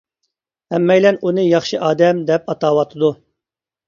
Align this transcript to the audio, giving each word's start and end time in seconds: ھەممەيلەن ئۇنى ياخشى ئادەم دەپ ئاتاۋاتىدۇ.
ھەممەيلەن 0.75 1.19
ئۇنى 1.27 1.43
ياخشى 1.43 1.79
ئادەم 1.89 2.21
دەپ 2.31 2.49
ئاتاۋاتىدۇ. 2.55 3.11